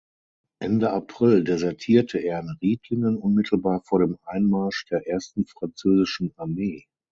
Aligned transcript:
Ende 0.59 0.89
April 0.91 1.43
desertierte 1.43 2.17
er 2.17 2.39
in 2.39 2.57
Riedlingen 2.59 3.17
unmittelbar 3.17 3.83
vor 3.83 3.99
dem 3.99 4.17
Einmarsch 4.25 4.85
der 4.85 5.05
Ersten 5.07 5.45
französischen 5.45 6.33
Armee. 6.37 6.87